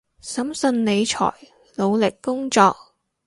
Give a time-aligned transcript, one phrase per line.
[0.19, 1.31] 審慎理財，
[1.77, 2.75] 努力工作